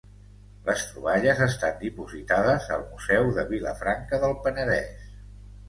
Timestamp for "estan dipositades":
1.47-2.67